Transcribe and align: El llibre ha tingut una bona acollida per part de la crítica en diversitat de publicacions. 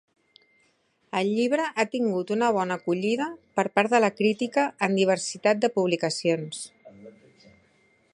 El 1.19 1.27
llibre 1.39 1.65
ha 1.67 1.85
tingut 1.95 2.33
una 2.35 2.47
bona 2.55 2.77
acollida 2.81 3.27
per 3.59 3.65
part 3.79 3.93
de 3.93 3.99
la 4.05 4.11
crítica 4.21 4.63
en 4.87 4.97
diversitat 5.01 5.61
de 5.67 5.71
publicacions. 5.77 6.65